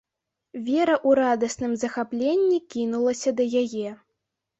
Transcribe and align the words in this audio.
Вера 0.67 0.93
ў 0.93 1.09
радасным 1.19 1.75
захапленні 1.81 2.57
кінулася 2.77 3.35
да 3.41 3.47
яе. 3.61 3.93